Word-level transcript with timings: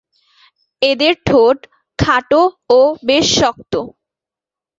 এদের 0.81 1.13
ঠোঁট 1.25 1.57
খাটো 1.99 2.41
ও 2.69 2.79
বেশ 3.07 3.25
শক্ত। 3.39 3.73